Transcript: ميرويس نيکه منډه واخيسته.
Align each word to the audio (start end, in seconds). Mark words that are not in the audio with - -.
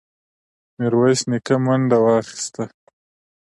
ميرويس 0.77 1.21
نيکه 1.29 1.55
منډه 1.65 1.97
واخيسته. 2.05 2.63